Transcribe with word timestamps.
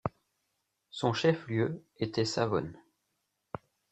Son 0.89 1.13
chef-lieu 1.13 1.85
était 1.97 2.25
Savone. 2.25 2.75